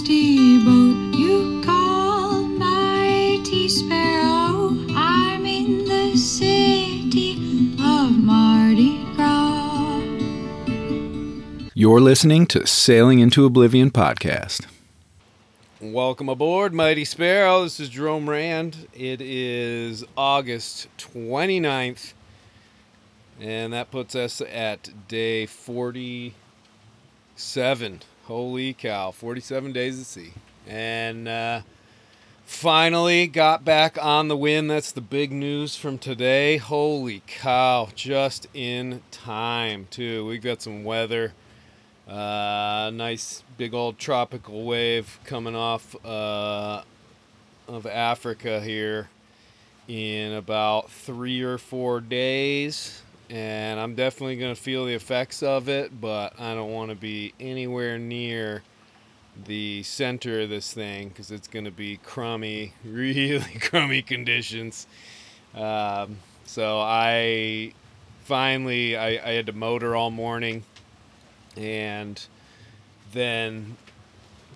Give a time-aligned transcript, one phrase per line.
[0.00, 4.74] rusty boat you call mighty sparrow.
[4.94, 7.34] I'm in the city
[7.78, 10.00] of Mardi Gras.
[11.74, 14.66] You're listening to Sailing into Oblivion podcast.
[15.82, 17.64] Welcome aboard, Mighty Sparrow.
[17.64, 18.88] This is Jerome Rand.
[18.94, 22.14] It is August 29th,
[23.38, 28.00] and that puts us at day 47.
[28.30, 30.32] Holy cow, 47 days at sea.
[30.64, 31.62] And uh,
[32.46, 34.70] finally got back on the wind.
[34.70, 36.56] That's the big news from today.
[36.58, 40.24] Holy cow, just in time, too.
[40.26, 41.32] We've got some weather.
[42.06, 46.82] Uh, nice big old tropical wave coming off uh,
[47.66, 49.10] of Africa here
[49.88, 53.02] in about three or four days.
[53.30, 56.96] And I'm definitely going to feel the effects of it, but I don't want to
[56.96, 58.64] be anywhere near
[59.46, 64.88] the center of this thing because it's going to be crummy, really crummy conditions.
[65.54, 67.72] Um, so I
[68.24, 70.64] finally I, I had to motor all morning
[71.56, 72.20] and
[73.12, 73.76] then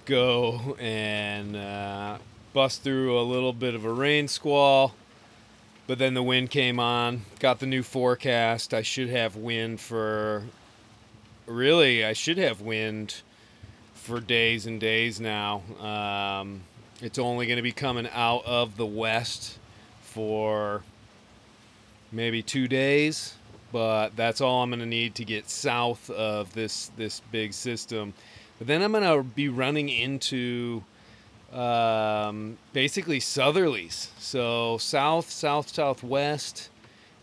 [0.05, 2.19] go and uh,
[2.53, 4.95] bust through a little bit of a rain squall.
[5.87, 8.73] But then the wind came on, got the new forecast.
[8.73, 10.45] I should have wind for
[11.47, 13.23] really, I should have wind
[13.93, 15.63] for days and days now.
[15.81, 16.63] Um,
[17.03, 19.59] it's only going to be coming out of the west
[20.01, 20.83] for
[22.11, 23.35] maybe two days
[23.75, 28.15] but that's all I'm going to need to get south of this this big system.
[28.57, 30.85] But then I'm going to be running into
[31.53, 36.71] um, basically southerlies, so south, south, southwest,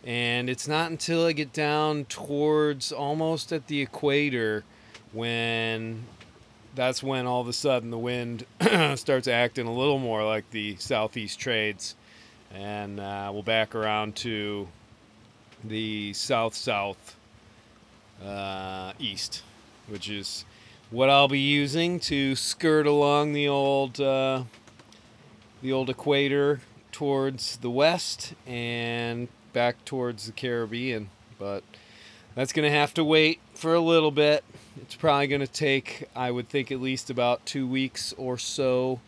[0.04, 4.64] and it's not until I get down towards almost at the equator
[5.12, 6.04] when
[6.74, 8.46] that's when all of a sudden the wind
[8.94, 11.94] starts acting a little more like the southeast trades,
[12.54, 14.68] and uh, we'll back around to
[15.64, 17.16] the south south
[18.24, 19.42] uh, east,
[19.88, 20.44] which is
[20.92, 24.44] what I'll be using to skirt along the old uh,
[25.62, 26.60] the old equator
[26.92, 31.08] towards the west and back towards the Caribbean.
[31.38, 31.64] But
[32.34, 34.44] that's going to have to wait for a little bit.
[34.80, 39.00] It's probably going to take, I would think, at least about two weeks or so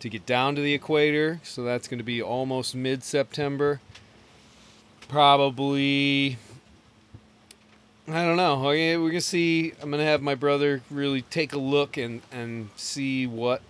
[0.00, 1.40] to get down to the equator.
[1.44, 3.80] So that's going to be almost mid September
[5.08, 6.36] probably
[8.10, 8.54] I don't know.
[8.54, 9.74] Oh, okay, we're gonna see.
[9.82, 13.60] I'm gonna have my brother really take a look and and see what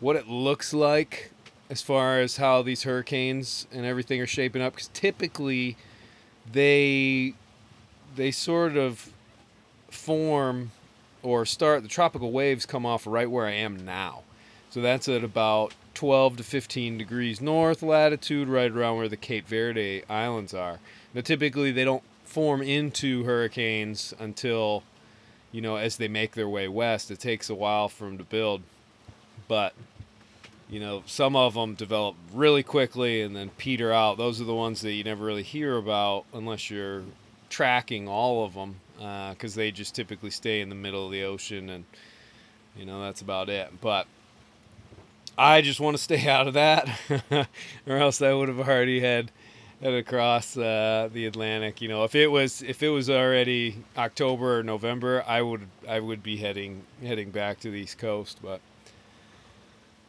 [0.00, 1.32] what it looks like
[1.68, 4.72] as far as how these hurricanes and everything are shaping up.
[4.72, 5.76] Because typically,
[6.50, 7.34] they
[8.16, 9.12] they sort of
[9.90, 10.70] form
[11.22, 11.82] or start.
[11.82, 14.22] The tropical waves come off right where I am now.
[14.70, 19.46] So that's at about 12 to 15 degrees north latitude, right around where the Cape
[19.46, 20.78] Verde Islands are.
[21.12, 24.82] Now, typically, they don't form into hurricanes until,
[25.50, 27.10] you know, as they make their way west.
[27.10, 28.62] It takes a while for them to build.
[29.48, 29.72] But,
[30.68, 34.18] you know, some of them develop really quickly and then peter out.
[34.18, 37.02] Those are the ones that you never really hear about unless you're
[37.48, 38.76] tracking all of them
[39.30, 41.86] because uh, they just typically stay in the middle of the ocean and,
[42.76, 43.72] you know, that's about it.
[43.80, 44.06] But,
[45.38, 46.88] I just want to stay out of that,
[47.86, 49.30] or else I would have already had
[49.82, 51.80] had across uh, the Atlantic.
[51.80, 56.00] You know, if it was if it was already October or November, I would I
[56.00, 58.38] would be heading heading back to the East Coast.
[58.42, 58.60] But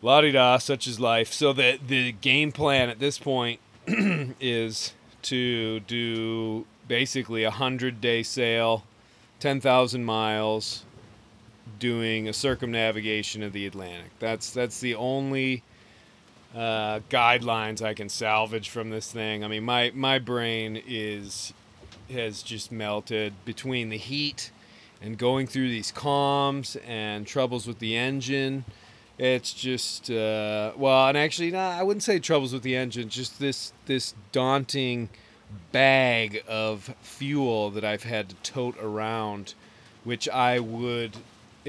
[0.01, 1.31] la di da, such is life.
[1.33, 4.93] So the the game plan at this point is
[5.23, 8.83] to do basically a hundred day sail,
[9.39, 10.83] ten thousand miles,
[11.77, 14.11] doing a circumnavigation of the Atlantic.
[14.19, 15.63] That's that's the only
[16.55, 19.43] uh, guidelines I can salvage from this thing.
[19.43, 21.53] I mean, my my brain is
[22.11, 24.51] has just melted between the heat
[25.01, 28.65] and going through these calms and troubles with the engine.
[29.17, 33.09] It's just uh, well, and actually, nah, I wouldn't say troubles with the engine.
[33.09, 35.09] Just this this daunting
[35.71, 39.55] bag of fuel that I've had to tote around,
[40.03, 41.17] which I would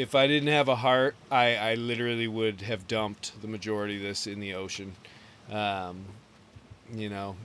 [0.01, 4.03] if I didn't have a heart, I, I literally would have dumped the majority of
[4.03, 4.95] this in the ocean.
[5.51, 6.07] Um,
[6.95, 7.37] you know,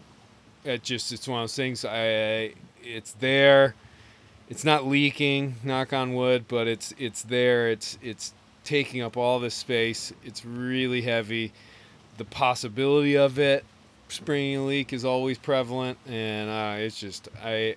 [0.64, 1.84] it just it's one of those things.
[1.84, 3.76] I it's there.
[4.48, 7.70] It's not leaking, knock on wood, but it's it's there.
[7.70, 10.14] It's it's taking up all this space.
[10.24, 11.52] It's really heavy.
[12.18, 13.66] The possibility of it
[14.08, 17.76] springing a leak is always prevalent, and uh, it's just I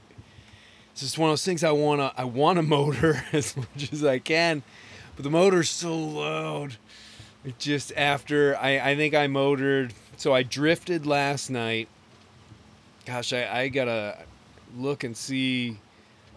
[0.98, 3.92] it's just one of those things I want to I want a motor as much
[3.92, 4.64] as I can,
[5.14, 6.74] but the motor's so loud.
[7.44, 11.86] it just after I, I think I motored so I drifted last night.
[13.06, 14.18] Gosh, I, I gotta
[14.76, 15.78] look and see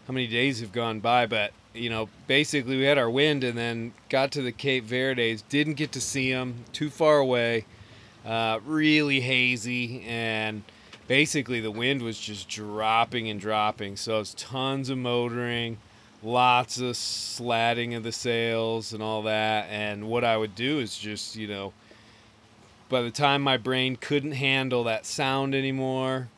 [0.06, 3.58] how many days have gone by, but you know, basically we had our wind and
[3.58, 7.66] then got to the Cape Verdes, didn't get to see them, too far away,
[8.28, 10.62] uh, really hazy, and
[11.12, 13.98] basically the wind was just dropping and dropping.
[13.98, 15.78] So it's tons of motoring,
[16.24, 19.68] lots of slatting of the sails and all that.
[19.70, 21.74] And what I would do is just, you know,
[22.88, 26.30] by the time my brain couldn't handle that sound anymore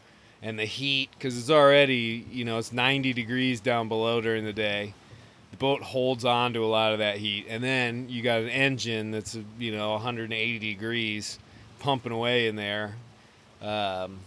[0.41, 4.53] and the heat, because it's already, you know, it's 90 degrees down below during the
[4.53, 4.95] day
[5.51, 8.49] the boat holds on to a lot of that heat and then you got an
[8.49, 11.37] engine that's you know 180 degrees
[11.77, 12.95] pumping away in there
[13.61, 14.17] um,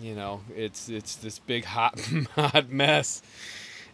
[0.00, 1.98] you know it's it's this big hot
[2.34, 3.22] hot mess.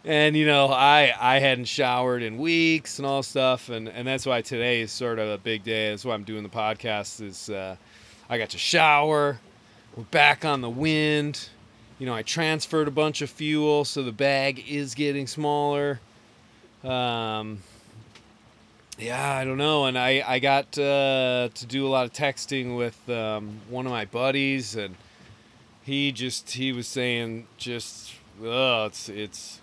[0.05, 3.69] And you know i i hadn't showered in weeks and all stuff.
[3.69, 5.89] And and that's why today is sort of a big day.
[5.89, 7.75] That's why i'm doing the podcast is uh,
[8.29, 9.39] i got to shower.
[9.95, 11.49] We're back on the wind.
[11.97, 15.99] You know i transferred a bunch of fuel so the bag is getting smaller.
[16.83, 17.59] Um,
[18.99, 19.85] yeah, I don't know.
[19.85, 23.91] And I, I got uh, to do a lot of texting with um, one of
[23.91, 24.95] my buddies, and
[25.89, 28.13] he just he was saying just
[28.43, 29.59] oh, it's it's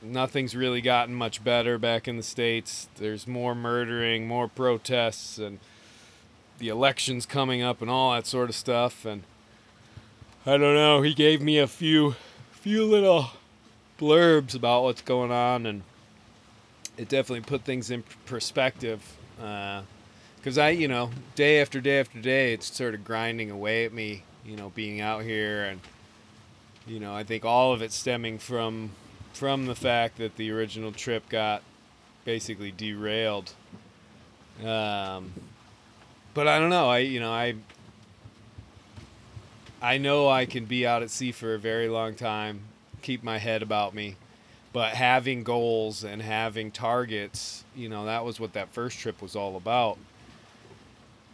[0.00, 2.88] nothing's really gotten much better back in the states.
[2.96, 5.58] There's more murdering, more protests, and
[6.58, 9.04] the elections coming up, and all that sort of stuff.
[9.04, 9.24] And
[10.46, 11.02] I don't know.
[11.02, 12.14] He gave me a few
[12.52, 13.30] few little
[13.98, 15.82] blurbs about what's going on, and
[16.96, 19.16] it definitely put things in perspective.
[19.36, 23.84] Because uh, I, you know, day after day after day, it's sort of grinding away
[23.84, 25.80] at me, you know, being out here, and
[26.86, 28.90] you know, I think all of it stemming from
[29.32, 31.62] from the fact that the original trip got
[32.24, 33.52] basically derailed.
[34.64, 35.32] Um,
[36.34, 36.88] but I don't know.
[36.88, 37.54] I, you know, I
[39.82, 42.60] I know I can be out at sea for a very long time,
[43.02, 44.16] keep my head about me
[44.74, 49.36] but having goals and having targets, you know, that was what that first trip was
[49.36, 49.96] all about.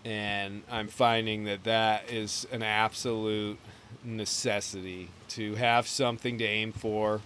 [0.05, 3.59] And I'm finding that that is an absolute
[4.03, 7.21] necessity to have something to aim for.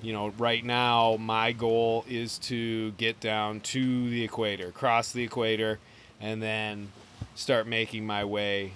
[0.00, 5.22] You know, right now, my goal is to get down to the equator, cross the
[5.22, 5.78] equator,
[6.20, 6.90] and then
[7.34, 8.72] start making my way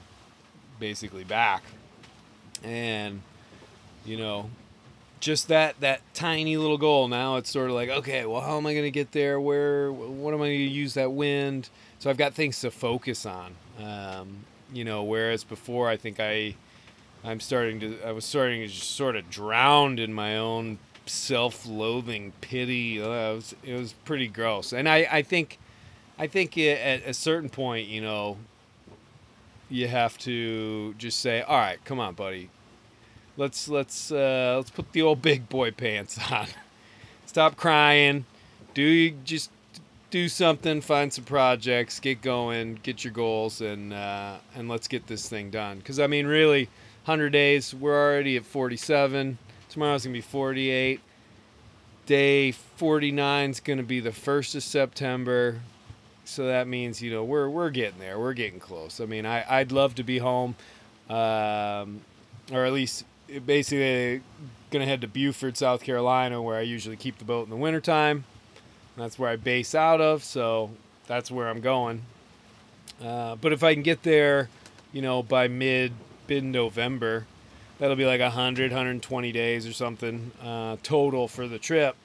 [0.78, 1.62] basically back.
[2.62, 3.22] And,
[4.04, 4.50] you know,
[5.20, 7.08] just that that tiny little goal.
[7.08, 9.40] Now it's sort of like, okay, well, how am I going to get there?
[9.40, 9.90] Where?
[9.92, 11.70] What am I going to use that wind?
[11.98, 13.54] So I've got things to focus on.
[13.82, 16.56] Um, you know, whereas before, I think I,
[17.24, 22.32] I'm starting to, I was starting to just sort of drowned in my own self-loathing
[22.40, 23.00] pity.
[23.00, 25.58] Uh, it was, it was pretty gross, and I, I think,
[26.18, 28.38] I think at a certain point, you know,
[29.70, 32.50] you have to just say, all right, come on, buddy,
[33.36, 36.48] let's let's uh, let's put the old big boy pants on.
[37.26, 38.24] Stop crying.
[38.74, 39.50] Do you just
[40.10, 45.06] do something, find some projects, get going, get your goals, and uh, and let's get
[45.06, 45.78] this thing done.
[45.78, 46.64] Because I mean, really,
[47.04, 47.74] 100 days.
[47.74, 49.38] We're already at 47.
[49.68, 51.00] Tomorrow's gonna be 48.
[52.06, 55.60] Day 49 is gonna be the first of September.
[56.24, 58.18] So that means you know we're we're getting there.
[58.18, 59.00] We're getting close.
[59.00, 60.56] I mean, I I'd love to be home,
[61.08, 62.00] um,
[62.52, 63.04] or at least
[63.44, 64.22] basically
[64.70, 68.24] gonna head to Beaufort, South Carolina, where I usually keep the boat in the wintertime.
[68.96, 70.70] That's where I base out of, so
[71.06, 72.02] that's where I'm going.
[73.02, 74.48] Uh, but if I can get there,
[74.92, 75.92] you know, by mid
[76.28, 77.26] mid November,
[77.78, 81.96] that'll be like 100, 120 days or something uh, total for the trip.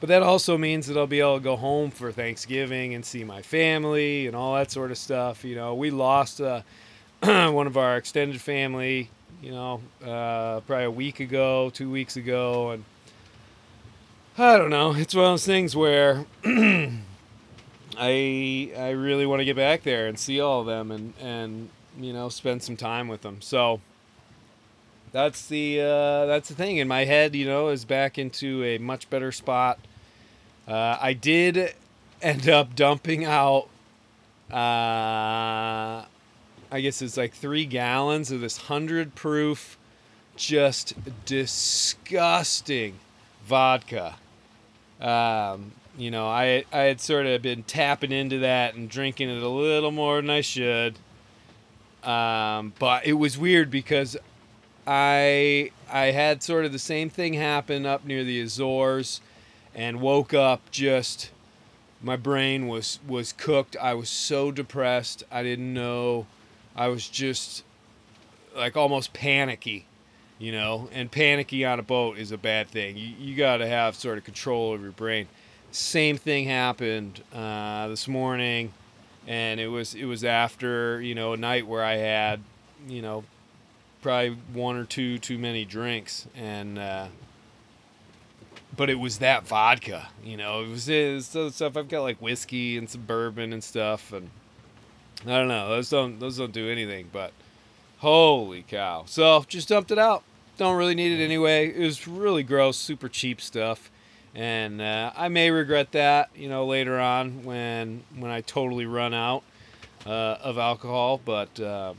[0.00, 3.22] But that also means that I'll be able to go home for Thanksgiving and see
[3.22, 5.44] my family and all that sort of stuff.
[5.44, 6.62] You know, we lost uh,
[7.22, 9.10] one of our extended family
[9.42, 12.84] you know, uh, probably a week ago, two weeks ago, and
[14.36, 14.94] I don't know.
[14.94, 17.00] It's one of those things where I
[17.98, 21.68] I really want to get back there and see all of them and and
[21.98, 23.40] you know spend some time with them.
[23.40, 23.80] So
[25.12, 27.34] that's the uh, that's the thing in my head.
[27.34, 29.78] You know, is back into a much better spot.
[30.68, 31.74] Uh, I did
[32.22, 33.68] end up dumping out.
[34.50, 36.04] Uh,
[36.70, 39.76] I guess it's like three gallons of this hundred proof,
[40.36, 42.98] just disgusting
[43.44, 44.16] vodka.
[45.00, 49.42] Um, you know, I I had sort of been tapping into that and drinking it
[49.42, 50.96] a little more than I should.
[52.04, 54.16] Um, but it was weird because
[54.86, 59.20] I I had sort of the same thing happen up near the Azores,
[59.74, 61.30] and woke up just
[62.02, 63.76] my brain was was cooked.
[63.80, 65.24] I was so depressed.
[65.30, 66.26] I didn't know.
[66.76, 67.64] I was just
[68.54, 69.86] like almost panicky,
[70.38, 70.88] you know.
[70.92, 72.96] And panicky on a boat is a bad thing.
[72.96, 75.28] You you got to have sort of control of your brain.
[75.72, 78.72] Same thing happened uh, this morning,
[79.26, 82.40] and it was it was after you know a night where I had
[82.88, 83.24] you know
[84.02, 86.78] probably one or two too many drinks and.
[86.78, 87.06] Uh,
[88.76, 90.62] but it was that vodka, you know.
[90.62, 91.76] It was this other stuff.
[91.76, 94.30] I've got like whiskey and some bourbon and stuff, and
[95.26, 95.68] I don't know.
[95.68, 97.08] Those don't those don't do anything.
[97.12, 97.32] But
[97.98, 99.04] holy cow!
[99.06, 100.22] So just dumped it out.
[100.56, 101.68] Don't really need it anyway.
[101.68, 103.90] It was really gross, super cheap stuff,
[104.34, 109.14] and uh, I may regret that, you know, later on when when I totally run
[109.14, 109.42] out
[110.06, 111.20] uh, of alcohol.
[111.24, 111.96] But um,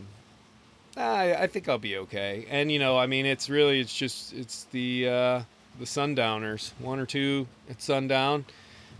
[0.97, 2.45] I, I think I'll be okay.
[2.49, 5.41] And you know, I mean, it's really it's just it's the uh,
[5.79, 8.45] the sundowners, one or two at sundown,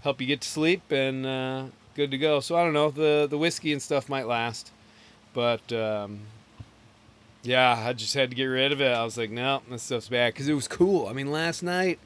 [0.03, 1.63] help you get to sleep and uh,
[1.95, 2.39] good to go.
[2.39, 4.71] So I don't know, the the whiskey and stuff might last,
[5.33, 6.21] but um,
[7.43, 8.91] yeah, I just had to get rid of it.
[8.91, 11.07] I was like, no, this stuff's bad because it was cool.
[11.07, 11.99] I mean, last night,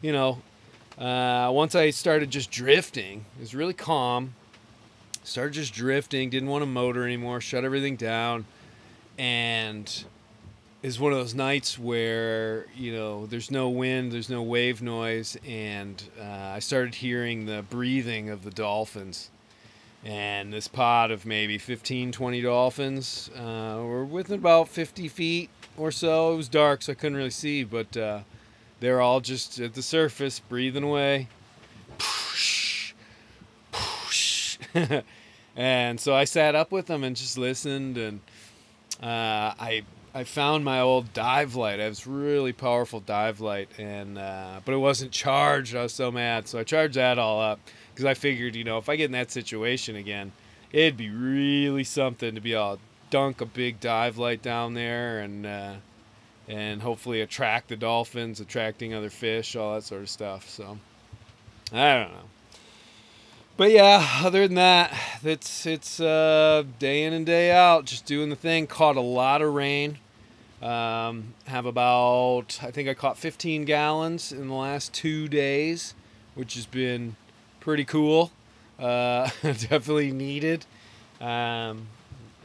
[0.00, 0.40] you know,
[0.98, 4.34] uh, once I started just drifting, it was really calm.
[5.22, 8.46] Started just drifting, didn't want to motor anymore, shut everything down,
[9.18, 10.04] and
[10.82, 15.36] is one of those nights where you know there's no wind, there's no wave noise,
[15.46, 16.22] and uh,
[16.54, 19.30] I started hearing the breathing of the dolphins.
[20.04, 25.90] And this pod of maybe 15, 20 dolphins uh, were within about 50 feet or
[25.90, 26.34] so.
[26.34, 28.20] It was dark, so I couldn't really see, but uh,
[28.78, 31.26] they're all just at the surface, breathing away.
[35.56, 38.20] and so I sat up with them and just listened, and
[39.02, 39.82] uh, I
[40.18, 41.78] I found my old dive light.
[41.78, 45.76] I have this really powerful dive light, and uh, but it wasn't charged.
[45.76, 47.60] I was so mad, so I charged that all up
[47.94, 50.32] because I figured, you know, if I get in that situation again,
[50.72, 52.78] it'd be really something to be to
[53.10, 55.74] dunk a big dive light down there and uh,
[56.48, 60.50] and hopefully attract the dolphins, attracting other fish, all that sort of stuff.
[60.50, 60.80] So
[61.72, 62.28] I don't know.
[63.56, 68.30] But yeah, other than that, it's it's uh, day in and day out, just doing
[68.30, 68.66] the thing.
[68.66, 69.98] Caught a lot of rain.
[70.62, 75.94] Um, have about I think I caught 15 gallons in the last two days,
[76.34, 77.14] which has been
[77.60, 78.32] pretty cool.
[78.78, 80.66] Uh, definitely needed.
[81.20, 81.86] Um,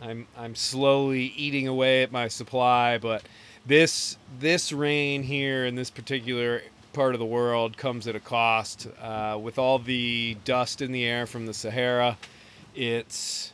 [0.01, 3.23] I'm I'm slowly eating away at my supply, but
[3.65, 8.87] this this rain here in this particular part of the world comes at a cost.
[9.01, 12.17] Uh, with all the dust in the air from the Sahara,
[12.75, 13.53] it's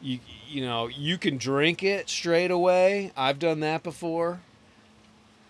[0.00, 0.18] you
[0.48, 3.12] you know you can drink it straight away.
[3.16, 4.40] I've done that before,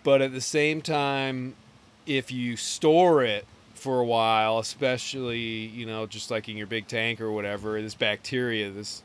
[0.03, 1.55] but at the same time,
[2.05, 6.87] if you store it for a while, especially you know just like in your big
[6.87, 9.03] tank or whatever, this bacteria, this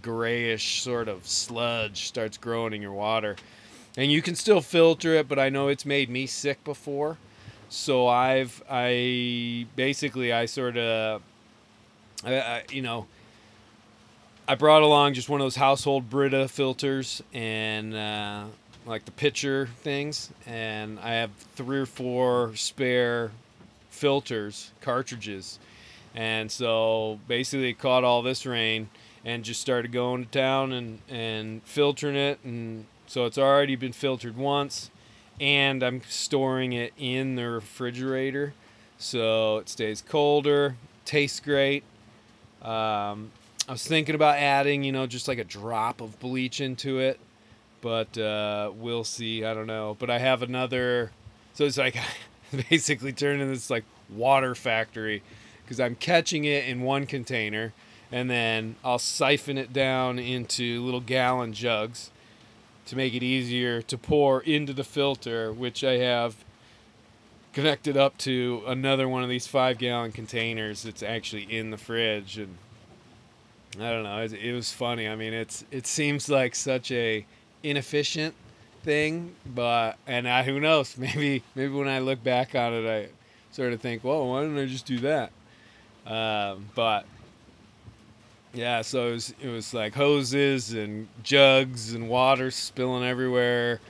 [0.00, 3.36] grayish sort of sludge starts growing in your water.
[3.96, 7.18] And you can still filter it, but I know it's made me sick before.
[7.68, 11.22] So I've I basically I sort of
[12.24, 13.06] I, I, you know
[14.48, 18.44] I brought along just one of those household Brita filters and uh,
[18.86, 23.30] like the pitcher things, and I have three or four spare
[23.90, 25.58] filters cartridges,
[26.14, 28.88] and so basically caught all this rain
[29.24, 33.92] and just started going to town and and filtering it, and so it's already been
[33.92, 34.90] filtered once
[35.40, 38.54] and I'm storing it in the refrigerator
[38.98, 41.82] so it stays colder, tastes great.
[42.62, 43.32] Um,
[43.72, 47.18] I was thinking about adding, you know, just like a drop of bleach into it,
[47.80, 49.46] but uh, we'll see.
[49.46, 49.96] I don't know.
[49.98, 51.10] But I have another,
[51.54, 51.96] so it's like
[52.68, 55.22] basically turning this like water factory
[55.64, 57.72] because I'm catching it in one container
[58.12, 62.10] and then I'll siphon it down into little gallon jugs
[62.84, 66.44] to make it easier to pour into the filter, which I have
[67.54, 72.36] connected up to another one of these five gallon containers that's actually in the fridge.
[72.36, 72.58] And
[73.78, 75.08] I don't know, it, it was funny.
[75.08, 77.24] I mean, it's it seems like such a
[77.62, 78.34] inefficient
[78.82, 80.96] thing, but and I, who knows?
[80.98, 83.08] Maybe maybe when I look back on it, I
[83.52, 85.32] sort of think, well, why didn't I just do that?
[86.06, 87.06] Um, but
[88.54, 93.80] yeah, so it was, it was like hoses and jugs and water spilling everywhere.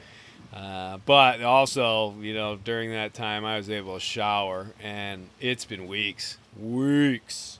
[0.53, 5.65] Uh, but also, you know, during that time, I was able to shower, and it's
[5.65, 7.59] been weeks, weeks,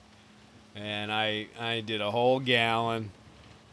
[0.75, 3.11] and I I did a whole gallon,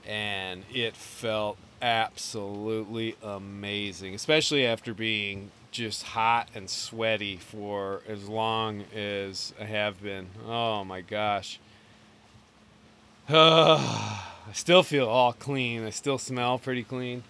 [0.06, 8.84] and it felt absolutely amazing, especially after being just hot and sweaty for as long
[8.94, 10.28] as I have been.
[10.46, 11.58] Oh my gosh.
[13.28, 15.84] I still feel all clean.
[15.84, 17.22] I still smell pretty clean.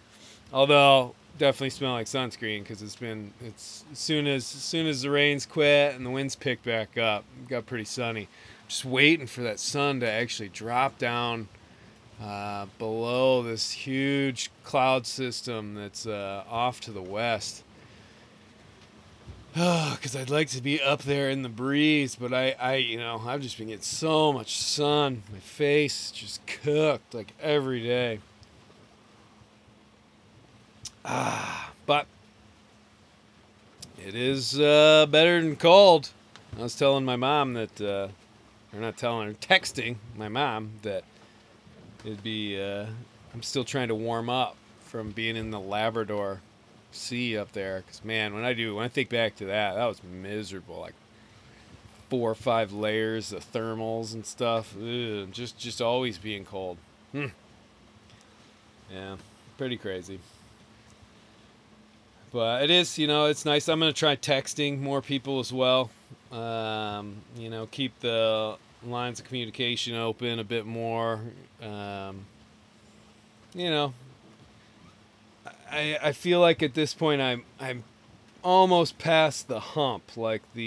[0.53, 5.03] Although definitely smell like sunscreen because it's been it's as soon as as soon as
[5.03, 8.29] the rains quit and the winds picked back up, it got pretty sunny.
[8.71, 11.49] Just waiting for that sun to actually drop down
[12.23, 17.65] uh, below this huge cloud system that's uh, off to the west.
[19.55, 23.21] Because I'd like to be up there in the breeze, but I, I, you know,
[23.27, 25.25] I've just been getting so much sun.
[25.33, 28.21] My face just cooked like every day.
[31.05, 32.07] Ah, but
[33.99, 36.11] it is uh, better than cold.
[36.57, 38.09] I was telling my mom that, uh,
[38.73, 41.05] or not telling her, texting my mom that
[42.05, 42.61] it'd be.
[42.61, 42.87] Uh,
[43.33, 46.41] I'm still trying to warm up from being in the Labrador
[46.93, 47.85] Sea up there.
[47.87, 50.81] Cause man, when I do, when I think back to that, that was miserable.
[50.81, 50.95] Like
[52.09, 54.75] four or five layers of thermals and stuff.
[54.77, 56.77] Ugh, just, just always being cold.
[57.13, 57.27] Hmm.
[58.93, 59.17] Yeah,
[59.57, 60.19] pretty crazy.
[62.33, 63.69] But it is, you know, it's nice.
[63.69, 65.91] I'm gonna try texting more people as well.
[66.33, 71.21] Um, you know, keep the lines of communication open a bit more.
[71.63, 72.27] Um,
[73.55, 73.95] you know,
[75.71, 77.85] I I feel like at this point I'm I'm
[78.43, 80.63] almost past the hump, like the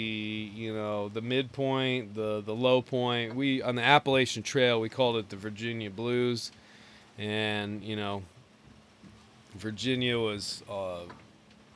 [0.54, 3.34] you know the midpoint, the the low point.
[3.34, 6.52] We on the Appalachian Trail we called it the Virginia Blues,
[7.18, 8.22] and you know
[9.54, 11.02] Virginia was a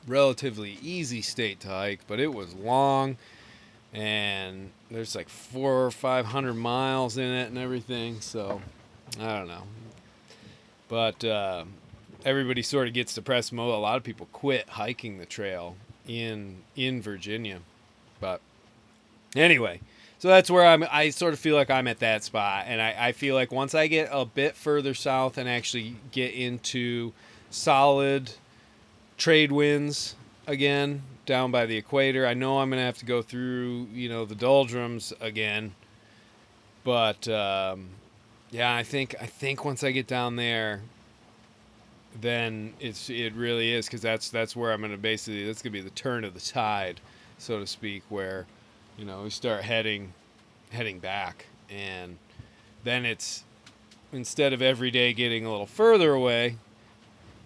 [0.07, 3.17] relatively easy state to hike, but it was long
[3.93, 8.21] and there's like four or five hundred miles in it and everything.
[8.21, 8.61] So
[9.19, 9.63] I don't know,
[10.87, 11.65] but uh,
[12.25, 15.75] everybody sort of gets depressed Mo, A lot of people quit hiking the trail
[16.07, 17.59] in in Virginia,
[18.19, 18.41] but
[19.35, 19.81] anyway.
[20.19, 20.83] So that's where I'm.
[20.91, 23.73] I sort of feel like I'm at that spot, and I, I feel like once
[23.73, 27.13] I get a bit further south and actually get into
[27.49, 28.33] solid
[29.17, 32.25] trade winds again, down by the equator.
[32.25, 35.75] I know I'm gonna have to go through, you know, the doldrums again,
[36.83, 37.89] but um,
[38.49, 40.81] yeah, I think I think once I get down there,
[42.19, 45.81] then it's it really is because that's that's where I'm gonna basically that's gonna be
[45.81, 46.99] the turn of the tide,
[47.37, 48.47] so to speak, where
[48.97, 50.11] you know we start heading
[50.71, 52.17] heading back, and
[52.83, 53.43] then it's
[54.11, 56.55] instead of every day getting a little further away,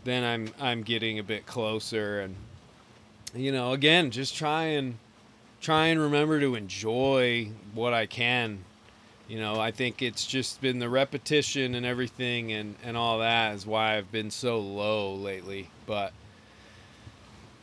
[0.06, 2.38] then I'm I'm getting a bit closer and
[3.36, 4.98] you know, again, just try and
[5.62, 8.66] try and remember to enjoy what I can.
[9.28, 13.56] You know, I think it's just been the repetition and everything and, and all that
[13.56, 15.70] is why I've been so low lately.
[15.86, 16.12] But,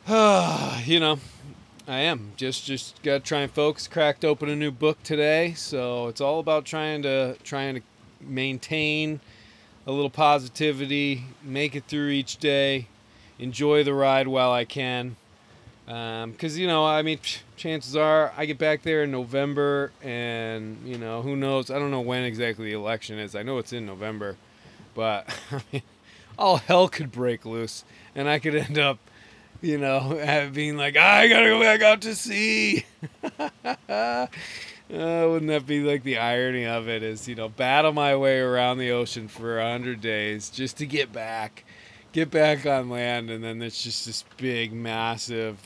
[0.09, 1.19] uh, you know,
[1.87, 3.89] I am just just gotta try and focus.
[3.89, 7.83] Cracked open a new book today, so it's all about trying to trying to
[8.21, 9.21] maintain
[9.87, 12.87] a little positivity, make it through each day,
[13.39, 15.17] enjoy the ride while I can.
[15.91, 17.19] Because, um, you know, I mean,
[17.57, 21.69] chances are I get back there in November, and, you know, who knows?
[21.69, 23.35] I don't know when exactly the election is.
[23.35, 24.37] I know it's in November,
[24.95, 25.83] but, I mean,
[26.39, 27.83] all hell could break loose,
[28.15, 28.99] and I could end up,
[29.63, 32.85] you know, being like, I gotta go back out to sea.
[33.89, 34.29] uh,
[34.89, 37.03] wouldn't that be like the irony of it?
[37.03, 40.87] Is you know, battle my way around the ocean for a hundred days just to
[40.87, 41.65] get back,
[42.13, 45.59] get back on land, and then there's just this big, massive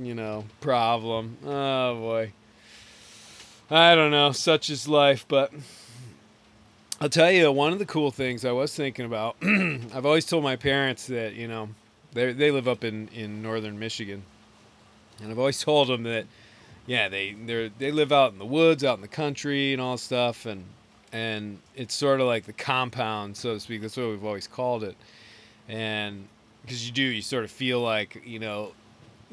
[0.00, 1.36] you know, problem.
[1.44, 2.32] Oh boy.
[3.70, 5.50] I don't know, such is life, but
[7.00, 9.36] I'll tell you one of the cool things I was thinking about.
[9.42, 11.70] I've always told my parents that, you know,
[12.12, 14.22] they they live up in in northern Michigan.
[15.20, 16.26] And I've always told them that
[16.86, 19.96] yeah, they they they live out in the woods, out in the country and all
[19.96, 20.64] stuff and
[21.12, 23.82] and it's sort of like the compound, so to speak.
[23.82, 24.96] That's what we've always called it.
[25.68, 26.26] And
[26.62, 28.72] because you do, you sort of feel like, you know,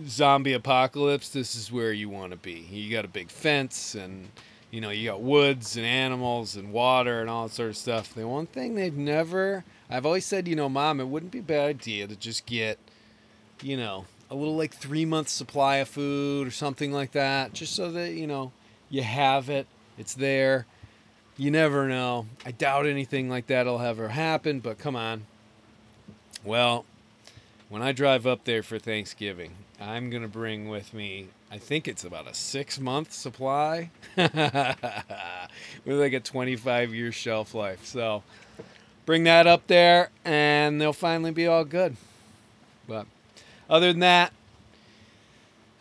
[0.08, 2.66] zombie apocalypse, this is where you want to be.
[2.72, 4.30] You got a big fence and
[4.72, 8.14] you know, you got woods and animals and water and all that sort of stuff.
[8.14, 11.44] The one thing they've never I've always said, you know, mom, it wouldn't be a
[11.44, 12.78] bad idea to just get,
[13.64, 17.76] you know, a little like three months supply of food or something like that, just
[17.76, 18.52] so that, you know,
[18.92, 19.66] you have it,
[19.98, 20.68] it's there.
[21.38, 22.28] You never know.
[22.46, 25.26] I doubt anything like that'll ever happen, but come on.
[26.44, 26.86] Well,
[27.70, 31.88] when I drive up there for Thanksgiving, I'm going to bring with me, I think
[31.88, 34.76] it's about a six month supply with
[35.86, 37.86] like a 25 year shelf life.
[37.86, 38.24] So
[39.06, 41.96] bring that up there and they'll finally be all good.
[42.88, 43.08] But
[43.70, 44.34] other than that,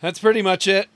[0.01, 0.87] that's pretty much it.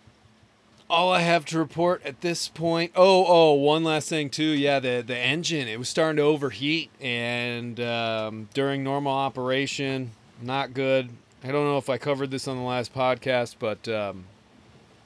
[0.90, 2.92] All I have to report at this point.
[2.96, 4.44] Oh, oh, one last thing too.
[4.44, 10.12] Yeah, the the engine it was starting to overheat, and um, during normal operation,
[10.42, 11.10] not good.
[11.46, 14.24] I don't know if I covered this on the last podcast, but um,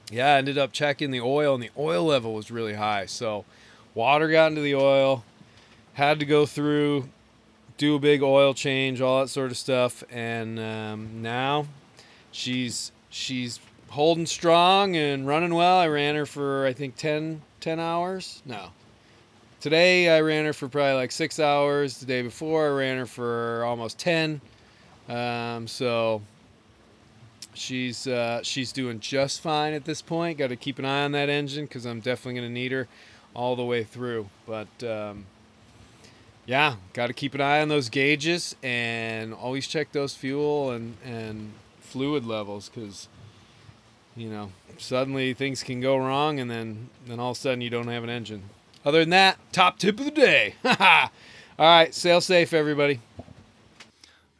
[0.08, 3.06] yeah, I ended up checking the oil, and the oil level was really high.
[3.06, 3.44] So
[3.92, 5.24] water got into the oil,
[5.94, 7.08] had to go through,
[7.76, 11.66] do a big oil change, all that sort of stuff, and um, now
[12.30, 15.78] she's she's holding strong and running well.
[15.78, 18.42] I ran her for I think 10, 10 hours.
[18.46, 18.68] No.
[19.60, 21.98] Today I ran her for probably like six hours.
[21.98, 24.40] The day before I ran her for almost ten.
[25.08, 26.22] Um, so
[27.54, 30.38] she's uh, she's doing just fine at this point.
[30.38, 32.88] Got to keep an eye on that engine because I'm definitely going to need her
[33.34, 34.28] all the way through.
[34.46, 35.26] But um,
[36.46, 40.96] yeah, got to keep an eye on those gauges and always check those fuel and
[41.04, 43.08] and fluid levels because
[44.16, 47.70] you know suddenly things can go wrong and then then all of a sudden you
[47.70, 48.42] don't have an engine.
[48.84, 50.54] Other than that, top tip of the day.
[50.64, 51.10] all
[51.58, 53.00] right, sail safe, everybody.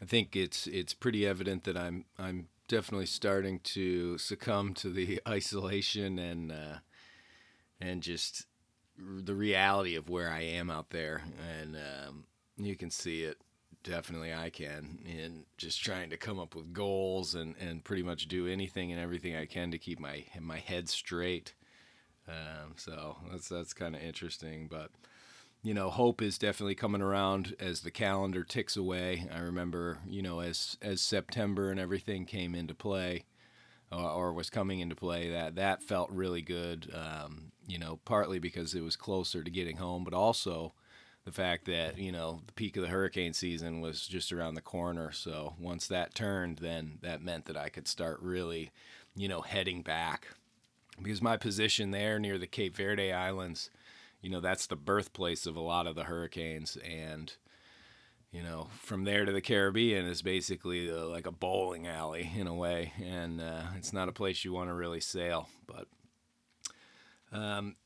[0.09, 6.19] Think it's it's pretty evident that I'm I'm definitely starting to succumb to the isolation
[6.19, 6.79] and uh,
[7.81, 8.47] and just
[8.99, 11.23] the reality of where I am out there,
[11.61, 12.25] and um,
[12.57, 13.39] you can see it.
[13.85, 18.27] Definitely, I can in just trying to come up with goals and, and pretty much
[18.29, 21.55] do anything and everything I can to keep my my head straight.
[22.27, 24.91] Um, so that's that's kind of interesting, but
[25.63, 29.29] you know, hope is definitely coming around as the calendar ticks away.
[29.33, 33.25] I remember, you know, as as September and everything came into play,
[33.91, 36.93] uh, or was coming into play, that that felt really good.
[36.95, 40.75] Um, you know, partly because it was closer to getting home, but also
[41.25, 44.61] the fact that you know the peak of the hurricane season was just around the
[44.61, 45.11] corner.
[45.13, 48.71] So once that turned, then that meant that I could start really,
[49.17, 50.29] you know, heading back
[51.03, 53.71] because my position there near the Cape Verde Islands
[54.21, 56.77] you know that's the birthplace of a lot of the hurricanes.
[56.77, 57.33] And
[58.31, 62.47] you know from there to the caribbean is basically uh, like a bowling alley in
[62.47, 62.93] a way.
[63.03, 65.49] And uh, it's not a place you want to really sail.
[65.67, 65.87] But
[67.31, 67.77] um,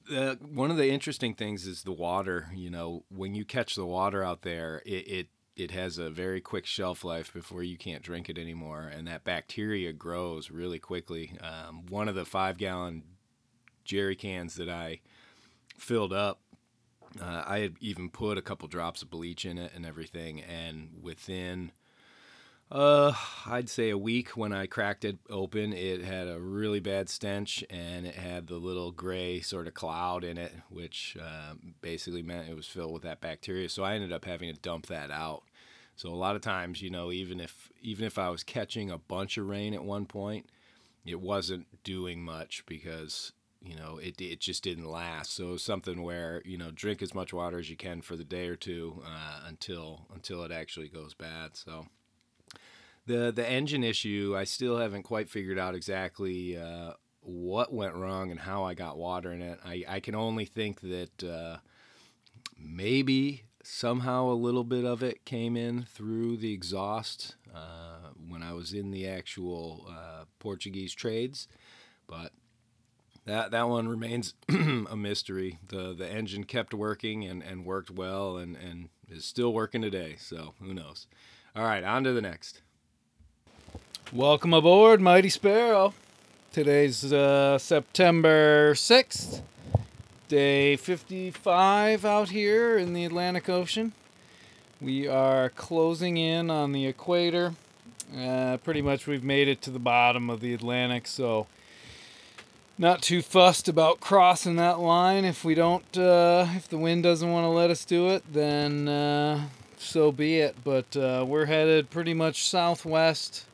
[0.40, 4.22] one of the interesting things is the water you know when you catch the water
[4.22, 8.30] out there it, it it has a very quick shelf life before you can't drink
[8.30, 8.90] it anymore.
[8.90, 11.38] And that bacteria grows really quickly.
[11.40, 13.02] Um, one of the five gallon
[13.84, 15.00] jerry cans that i
[15.78, 16.40] filled up.
[17.20, 20.88] Uh, I had even put a couple drops of bleach in it and everything, and
[21.02, 21.72] within,
[22.70, 23.12] uh,
[23.46, 27.62] I'd say a week when I cracked it open, it had a really bad stench,
[27.68, 32.48] and it had the little gray sort of cloud in it, which uh, basically meant
[32.48, 33.68] it was filled with that bacteria.
[33.68, 35.42] So I ended up having to dump that out.
[35.96, 38.96] So a lot of times, you know, even if even if I was catching a
[38.96, 40.46] bunch of rain at one point,
[41.04, 43.32] it wasn't doing much because
[43.64, 45.34] you know, it, it just didn't last.
[45.34, 48.48] So something where, you know, drink as much water as you can for the day
[48.48, 51.56] or two uh, until until it actually goes bad.
[51.56, 51.86] So
[53.06, 58.30] the the engine issue, I still haven't quite figured out exactly uh, what went wrong
[58.30, 59.58] and how I got water in it.
[59.64, 61.58] I, I can only think that uh,
[62.58, 68.52] maybe somehow a little bit of it came in through the exhaust uh, when I
[68.52, 71.46] was in the actual uh, Portuguese trades.
[72.08, 72.32] But
[73.24, 75.58] that that one remains a mystery.
[75.68, 80.16] the The engine kept working and, and worked well and, and is still working today.
[80.18, 81.06] So who knows?
[81.54, 82.62] All right, on to the next.
[84.12, 85.94] Welcome aboard, Mighty Sparrow.
[86.52, 89.42] Today's uh, September sixth,
[90.28, 93.92] day fifty-five out here in the Atlantic Ocean.
[94.80, 97.54] We are closing in on the equator.
[98.14, 101.46] Uh, pretty much, we've made it to the bottom of the Atlantic, so
[102.82, 105.24] not too fussed about crossing that line.
[105.24, 108.88] If we don't, uh, if the wind doesn't want to let us do it, then
[108.88, 109.46] uh,
[109.78, 110.56] so be it.
[110.64, 113.46] But uh, we're headed pretty much southwest,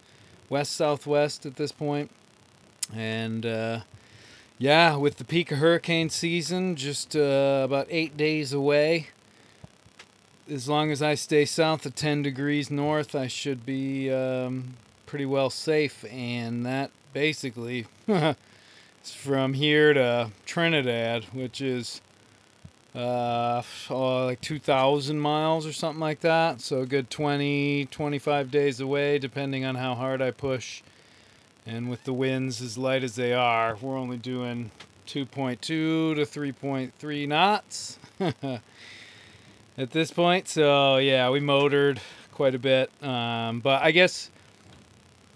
[0.49, 2.11] west southwest at this point,
[2.97, 3.81] and uh,
[4.57, 9.09] yeah, with the peak of hurricane season just uh, about eight days away.
[10.51, 15.27] As long as I stay south of 10 degrees north, I should be um, pretty
[15.27, 17.85] well safe, and that basically.
[19.05, 22.01] from here to Trinidad, which is
[22.95, 26.61] uh, oh, like 2,000 miles or something like that.
[26.61, 30.83] So a good 20, 25 days away, depending on how hard I push.
[31.67, 34.71] And with the winds as light as they are, we're only doing
[35.07, 37.99] 2.2 to 3.3 knots
[39.79, 40.49] at this point.
[40.49, 42.01] So yeah, we motored
[42.33, 42.91] quite a bit.
[43.03, 44.31] Um, but I guess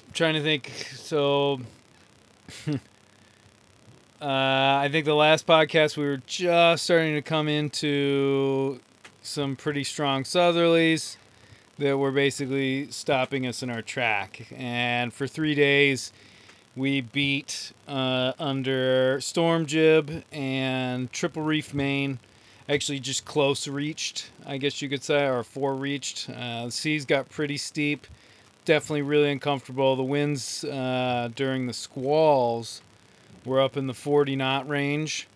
[0.07, 0.71] I'm trying to think.
[0.95, 1.61] So
[4.23, 8.79] Uh, I think the last podcast we were just starting to come into
[9.21, 11.17] some pretty strong southerlies
[11.79, 14.47] that were basically stopping us in our track.
[14.57, 16.13] And for three days,
[16.77, 22.21] we beat uh, under storm jib and triple reef main.
[22.69, 26.31] Actually, just close reached, I guess you could say, or four reached.
[26.31, 28.07] Uh, the seas got pretty steep.
[28.67, 29.97] Definitely really uncomfortable.
[29.97, 32.83] The winds uh, during the squalls
[33.45, 35.29] we're up in the 40 knot range.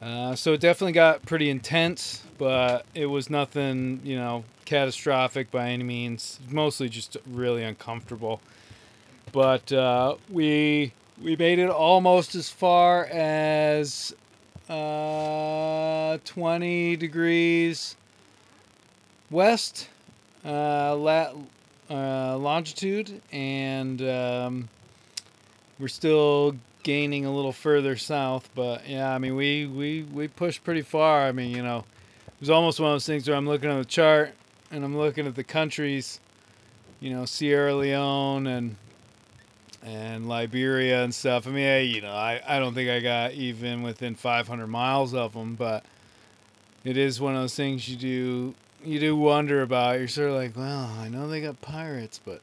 [0.00, 5.70] Uh, so it definitely got pretty intense, but it was nothing, you know, catastrophic by
[5.70, 6.38] any means.
[6.50, 8.40] Mostly just really uncomfortable.
[9.32, 14.14] But uh, we we made it almost as far as
[14.68, 17.96] uh, 20 degrees
[19.30, 19.88] west
[20.44, 21.34] uh, lat,
[21.90, 24.68] uh, longitude, and um,
[25.78, 26.54] we're still
[26.86, 28.48] gaining a little further south.
[28.54, 31.26] But yeah, I mean, we we we pushed pretty far.
[31.26, 31.78] I mean, you know,
[32.28, 34.34] it was almost one of those things where I'm looking at the chart
[34.70, 36.20] and I'm looking at the countries,
[37.00, 38.76] you know, Sierra Leone and
[39.82, 41.48] and Liberia and stuff.
[41.48, 45.32] I mean, you know, I, I don't think I got even within 500 miles of
[45.32, 45.84] them, but
[46.84, 49.98] it is one of those things you do you do wonder about.
[49.98, 52.42] You're sort of like, well, I know they got pirates, but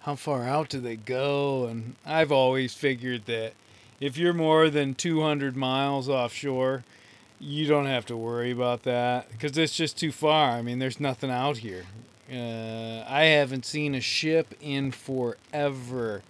[0.00, 1.66] how far out do they go?
[1.66, 3.52] And I've always figured that
[4.00, 6.84] if you're more than 200 miles offshore,
[7.38, 10.52] you don't have to worry about that because it's just too far.
[10.52, 11.84] I mean, there's nothing out here.
[12.30, 16.22] Uh, I haven't seen a ship in forever.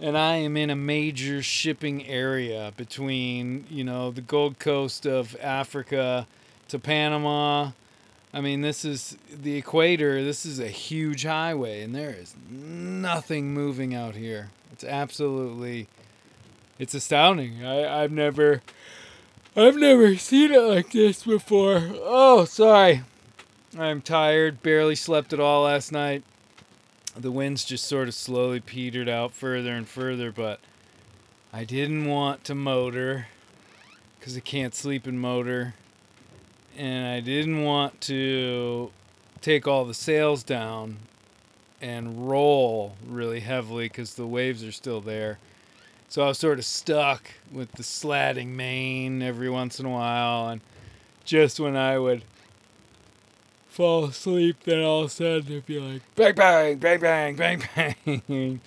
[0.00, 5.36] And I am in a major shipping area between, you know, the Gold Coast of
[5.40, 6.26] Africa
[6.68, 7.72] to Panama.
[8.34, 10.24] I mean, this is the equator.
[10.24, 14.50] This is a huge highway, and there is nothing moving out here.
[14.72, 15.86] It's absolutely
[16.82, 17.64] it's astounding.
[17.64, 18.60] I, I've never
[19.54, 21.80] I've never seen it like this before.
[21.94, 23.02] Oh, sorry.
[23.78, 24.64] I'm tired.
[24.64, 26.24] Barely slept at all last night.
[27.16, 30.58] The winds just sort of slowly petered out further and further, but
[31.52, 33.28] I didn't want to motor
[34.18, 35.74] because I can't sleep in motor.
[36.76, 38.90] And I didn't want to
[39.40, 40.96] take all the sails down
[41.80, 45.38] and roll really heavily because the waves are still there.
[46.12, 50.50] So I was sort of stuck with the slatting main every once in a while,
[50.50, 50.60] and
[51.24, 52.20] just when I would
[53.70, 58.22] fall asleep, then all of a sudden it'd be like bang bang bang bang bang
[58.28, 58.60] bang,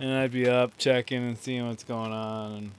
[0.00, 2.70] and I'd be up checking and seeing what's going on, and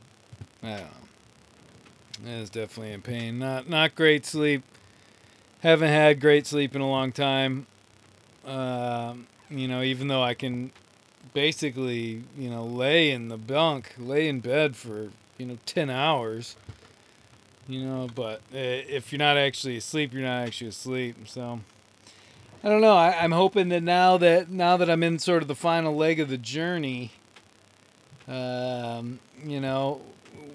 [0.64, 2.40] I don't know.
[2.40, 3.38] Was definitely in pain.
[3.38, 4.64] Not not great sleep.
[5.60, 7.68] Haven't had great sleep in a long time.
[8.48, 10.72] Um, you know, even though I can
[11.34, 16.56] basically, you know, lay in the bunk, lay in bed for, you know, 10 hours.
[17.68, 21.16] You know, but if you're not actually asleep, you're not actually asleep.
[21.28, 21.62] So
[22.64, 22.96] I don't know.
[22.96, 26.20] I, I'm hoping that now that now that I'm in sort of the final leg
[26.20, 27.12] of the journey,
[28.28, 30.02] um, you know,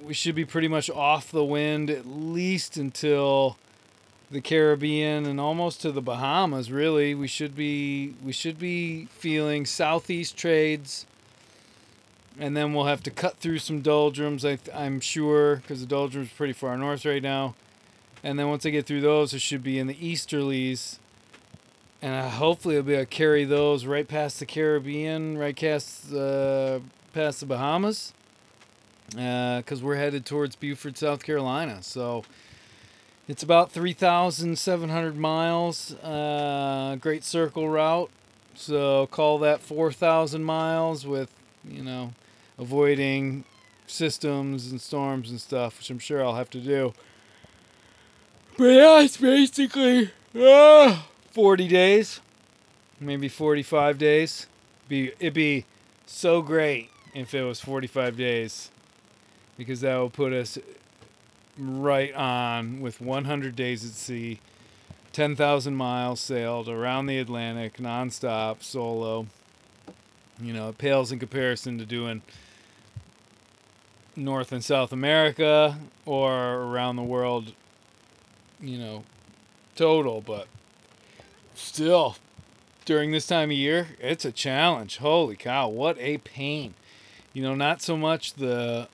[0.04, 3.56] we should be pretty much off the wind at least until
[4.30, 6.70] the Caribbean and almost to the Bahamas.
[6.70, 11.06] Really, we should be we should be feeling southeast trades,
[12.38, 14.44] and then we'll have to cut through some doldrums.
[14.44, 17.54] I I'm sure because the doldrums pretty far north right now,
[18.22, 20.98] and then once I get through those, it should be in the easterlies.
[22.02, 26.12] And uh, hopefully, I'll be able to carry those right past the Caribbean, right past
[26.12, 26.80] uh,
[27.14, 28.12] past the Bahamas,
[29.08, 31.82] because uh, we're headed towards Beaufort, South Carolina.
[31.82, 32.24] So,
[33.28, 38.10] it's about 3,700 miles, uh, Great Circle route.
[38.54, 41.30] So call that 4,000 miles with,
[41.68, 42.12] you know,
[42.58, 43.44] avoiding
[43.86, 46.94] systems and storms and stuff, which I'm sure I'll have to do.
[48.56, 52.20] But yeah, it's basically uh, 40 days,
[52.98, 54.46] maybe 45 days.
[54.88, 55.66] Be it'd be
[56.06, 58.70] so great if it was 45 days,
[59.58, 60.58] because that would put us
[61.58, 64.40] right on with 100 days at sea,
[65.12, 69.26] 10,000 miles sailed around the Atlantic nonstop, solo.
[70.40, 72.22] You know, it pales in comparison to doing
[74.14, 77.52] North and South America or around the world,
[78.60, 79.04] you know,
[79.74, 80.48] total, but
[81.54, 82.16] still,
[82.84, 84.98] during this time of year, it's a challenge.
[84.98, 86.74] Holy cow, what a pain.
[87.32, 88.88] You know, not so much the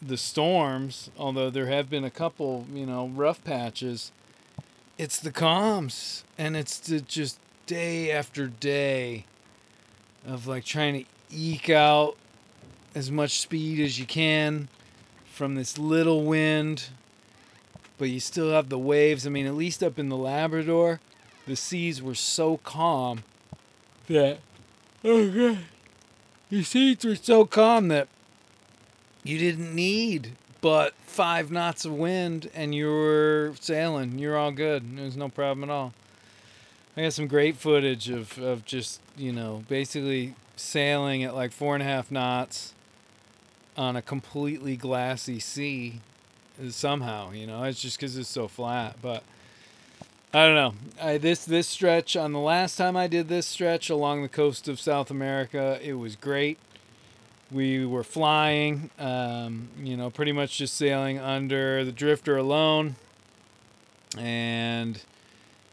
[0.00, 4.12] the storms, although there have been a couple, you know, rough patches,
[4.96, 6.24] it's the calms.
[6.36, 9.24] And it's the just day after day
[10.26, 12.16] of like trying to eke out
[12.94, 14.68] as much speed as you can
[15.26, 16.88] from this little wind,
[17.96, 19.26] but you still have the waves.
[19.26, 21.00] I mean, at least up in the Labrador,
[21.46, 23.22] the seas were so calm
[24.08, 24.38] that
[25.04, 25.58] oh god,
[26.50, 28.08] the seas were so calm that
[29.24, 34.18] you didn't need but five knots of wind and you were sailing.
[34.18, 34.96] You're all good.
[34.96, 35.92] There was no problem at all.
[36.96, 41.74] I got some great footage of, of just, you know, basically sailing at like four
[41.74, 42.74] and a half knots
[43.76, 46.00] on a completely glassy sea
[46.70, 48.96] somehow, you know, it's just because it's so flat.
[49.00, 49.22] But
[50.34, 50.74] I don't know.
[51.00, 54.66] I, this this stretch on the last time I did this stretch along the coast
[54.66, 56.58] of South America, it was great.
[57.50, 62.96] We were flying, um, you know, pretty much just sailing under the drifter alone,
[64.18, 65.02] and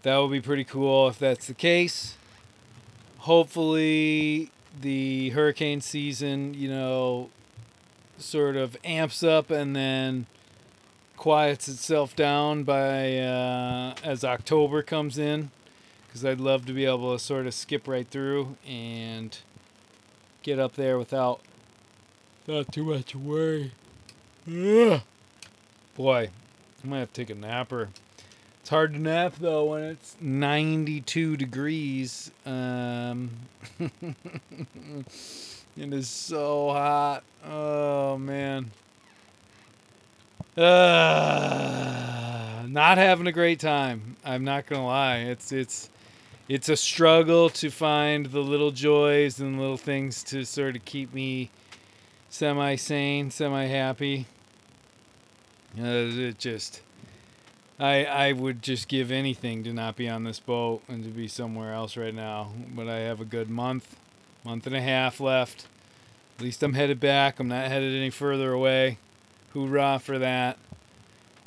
[0.04, 2.16] that will be pretty cool if that's the case.
[3.20, 7.30] Hopefully, the hurricane season, you know,
[8.18, 10.28] sort of amps up and then
[11.18, 15.52] quiets itself down by uh, as October comes in,
[16.08, 19.38] because I'd love to be able to sort of skip right through and
[20.42, 21.42] get up there without
[22.48, 23.72] not too much worry.
[24.48, 25.02] Ugh.
[25.96, 26.30] Boy,
[26.84, 27.90] I might have to take a napper.
[28.62, 32.32] It's hard to nap though when it's 92 degrees.
[32.46, 33.32] Um,
[33.80, 33.94] it
[35.94, 37.24] is so hot.
[37.48, 38.72] Oh man.
[40.58, 44.16] Uh, not having a great time.
[44.26, 45.18] I'm not gonna lie.
[45.18, 45.90] It's it's
[46.48, 51.14] it's a struggle to find the little joys and little things to sort of keep
[51.14, 51.50] me
[52.30, 54.26] semi sane, semi happy.
[55.78, 56.82] Uh, it just
[57.80, 61.28] I I would just give anything to not be on this boat and to be
[61.28, 62.52] somewhere else right now.
[62.74, 63.96] But I have a good month,
[64.44, 65.68] month and a half left.
[66.38, 67.40] At least I'm headed back.
[67.40, 68.98] I'm not headed any further away.
[69.54, 70.58] Hoorah for that.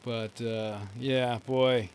[0.05, 1.91] But uh, yeah, boy,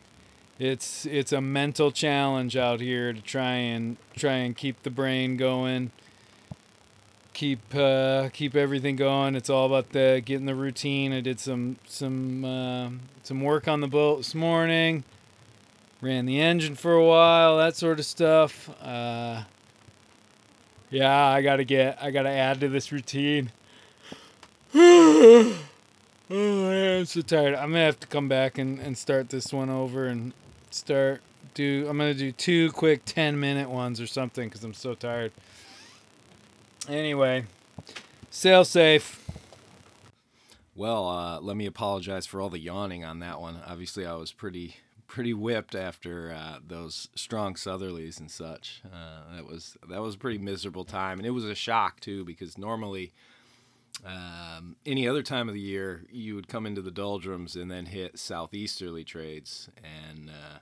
[0.58, 5.36] it's it's a mental challenge out here to try and try and keep the brain
[5.36, 5.90] going
[7.34, 9.34] keep uh, keep everything going.
[9.34, 11.12] It's all about the getting the routine.
[11.12, 12.90] I did some some uh,
[13.22, 15.04] some work on the boat this morning.
[16.00, 18.70] Ran the engine for a while, that sort of stuff.
[18.82, 19.42] Uh,
[20.90, 23.52] yeah, I gotta get I gotta add to this routine.
[24.74, 25.58] oh
[26.28, 27.54] man, I'm so tired.
[27.54, 30.32] I'm gonna have to come back and, and start this one over and
[30.70, 31.20] start
[31.54, 35.32] do I'm gonna do two quick 10 minute ones or something because I'm so tired.
[36.88, 37.44] Anyway,
[38.30, 39.20] sail safe.
[40.74, 43.60] Well, uh, let me apologize for all the yawning on that one.
[43.66, 48.82] Obviously, I was pretty pretty whipped after uh, those strong southerlies and such.
[48.84, 52.24] Uh, that was that was a pretty miserable time, and it was a shock too
[52.24, 53.12] because normally,
[54.04, 57.86] um, any other time of the year, you would come into the doldrums and then
[57.86, 60.58] hit southeasterly trades, and uh,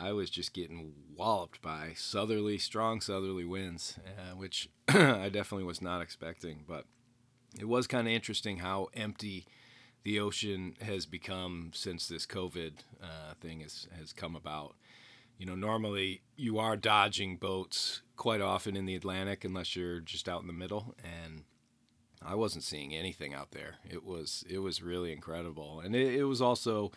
[0.00, 5.82] I was just getting walloped by southerly, strong southerly winds, uh, which I definitely was
[5.82, 6.64] not expecting.
[6.66, 6.84] But
[7.58, 9.46] it was kind of interesting how empty
[10.04, 14.74] the ocean has become since this COVID uh, thing has, has come about.
[15.36, 20.28] You know, normally you are dodging boats quite often in the Atlantic unless you're just
[20.28, 21.44] out in the middle, and
[22.22, 23.76] I wasn't seeing anything out there.
[23.88, 26.90] It was it was really incredible, and it, it was also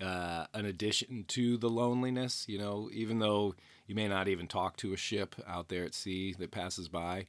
[0.00, 2.44] uh, an addition to the loneliness.
[2.48, 3.54] You know, even though
[3.86, 7.26] you may not even talk to a ship out there at sea that passes by,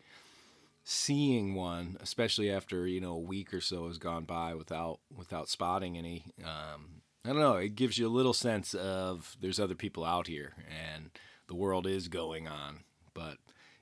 [0.84, 5.50] seeing one, especially after you know a week or so has gone by without without
[5.50, 7.58] spotting any, um, I don't know.
[7.58, 11.12] It gives you a little sense of there's other people out here and
[11.48, 12.80] the world is going on.
[13.14, 13.38] But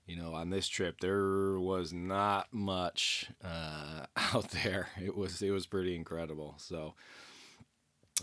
[0.06, 4.90] you know, on this trip there was not much uh, out there.
[5.02, 6.56] It was it was pretty incredible.
[6.58, 6.96] So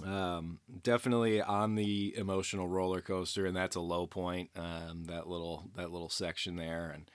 [0.05, 4.51] um, definitely on the emotional roller coaster, and that's a low point.
[4.57, 7.11] Um, that little that little section there, and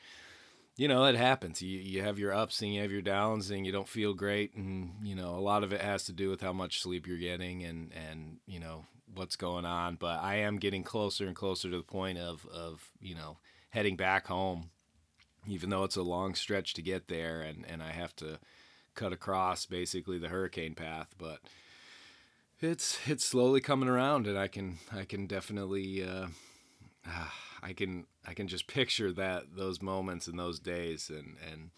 [0.77, 1.61] you know it happens.
[1.61, 4.55] You you have your ups and you have your downs, and you don't feel great,
[4.55, 7.17] and you know a lot of it has to do with how much sleep you're
[7.17, 9.95] getting, and and you know what's going on.
[9.95, 13.37] But I am getting closer and closer to the point of of you know
[13.69, 14.69] heading back home,
[15.47, 18.39] even though it's a long stretch to get there, and and I have to
[18.93, 21.39] cut across basically the hurricane path, but
[22.61, 26.27] it's it's slowly coming around, and I can I can definitely uh,
[27.61, 31.71] I can I can just picture that those moments and those days and and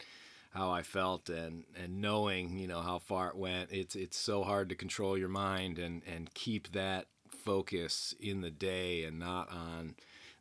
[0.51, 3.71] how I felt and and knowing you know how far it went.
[3.71, 8.51] It's it's so hard to control your mind and and keep that focus in the
[8.51, 9.95] day and not on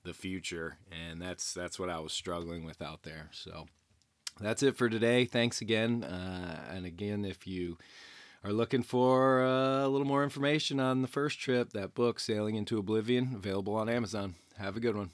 [0.04, 3.28] the future, and that's that's what I was struggling with out there.
[3.32, 3.66] So
[4.40, 5.24] that's it for today.
[5.24, 6.04] Thanks again.
[6.04, 7.78] Uh, and again, if you
[8.44, 12.56] are looking for uh, a little more information on the first trip, that book, Sailing
[12.56, 14.34] into Oblivion, available on Amazon.
[14.58, 15.10] Have a good one.